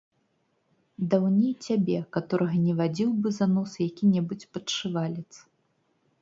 Даўней 1.11 1.53
цябе 1.67 1.97
каторага 2.17 2.57
не 2.65 2.73
вадзіў 2.79 3.11
бы 3.21 3.35
за 3.37 3.45
нос 3.53 3.71
які-небудзь 3.87 4.49
падшывалец. 4.57 5.29